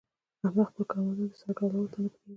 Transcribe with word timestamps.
احمد 0.45 0.65
خپل 0.69 0.83
کارمندان 0.91 1.27
د 1.31 1.33
سر 1.39 1.49
ګرولو 1.57 1.91
ته 1.91 1.97
نه 2.03 2.09
پرېږي. 2.13 2.29